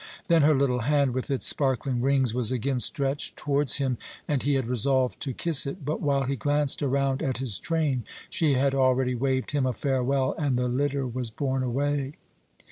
Then 0.29 0.41
her 0.41 0.55
little 0.55 0.79
hand, 0.79 1.13
with 1.13 1.29
its 1.29 1.45
sparkling 1.45 2.01
rings, 2.01 2.33
was 2.33 2.51
again 2.51 2.79
stretched 2.79 3.37
towards 3.37 3.75
him, 3.77 3.99
and 4.27 4.41
he 4.41 4.55
had 4.55 4.65
resolved 4.65 5.19
to 5.19 5.31
kiss 5.31 5.67
it; 5.67 5.85
but 5.85 6.01
while 6.01 6.23
he 6.23 6.35
glanced 6.35 6.81
around 6.81 7.21
at 7.21 7.37
his 7.37 7.59
train, 7.59 8.05
she 8.27 8.53
had 8.55 8.73
already 8.73 9.13
waved 9.13 9.51
him 9.51 9.67
a 9.67 9.73
farewell, 9.73 10.33
and 10.39 10.57
the 10.57 10.67
litter 10.67 11.05
was 11.05 11.29
borne 11.29 11.61
away. 11.61 12.13